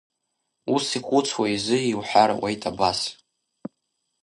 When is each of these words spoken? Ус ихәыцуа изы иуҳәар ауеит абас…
Ус 0.73 0.85
ихәыцуа 0.97 1.45
изы 1.55 1.77
иуҳәар 1.83 2.29
ауеит 2.35 2.63
абас… 2.71 2.99